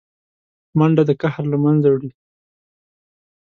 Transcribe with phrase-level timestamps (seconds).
[0.77, 2.11] منډه د قهر له منځه وړي